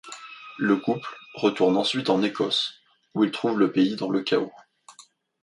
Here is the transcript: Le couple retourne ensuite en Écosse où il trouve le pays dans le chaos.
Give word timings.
Le 0.57 0.77
couple 0.77 1.15
retourne 1.35 1.77
ensuite 1.77 2.09
en 2.09 2.23
Écosse 2.23 2.81
où 3.13 3.23
il 3.23 3.29
trouve 3.29 3.59
le 3.59 3.71
pays 3.71 3.95
dans 3.95 4.09
le 4.09 4.23
chaos. 4.23 4.51